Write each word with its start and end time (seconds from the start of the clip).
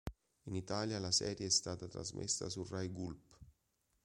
In 0.45 0.55
Italia 0.55 0.97
la 0.97 1.11
serie 1.11 1.45
è 1.45 1.49
stata 1.51 1.87
trasmessa 1.87 2.49
su 2.49 2.65
Rai 2.67 2.87
Gulp. 2.89 3.37